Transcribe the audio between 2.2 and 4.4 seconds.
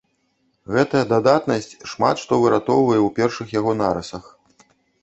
што выратоўвае ў першых яго нарысах.